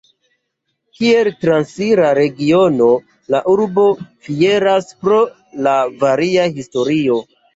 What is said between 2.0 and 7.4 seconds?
regiono la urbo fieras pro la varia historio.